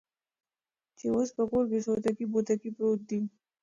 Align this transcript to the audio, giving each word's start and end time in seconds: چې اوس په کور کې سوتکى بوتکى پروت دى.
چې 0.97 1.05
اوس 1.15 1.29
په 1.37 1.43
کور 1.49 1.65
کې 1.71 1.79
سوتکى 1.85 2.25
بوتکى 2.31 2.69
پروت 2.75 3.01
دى. 3.09 3.19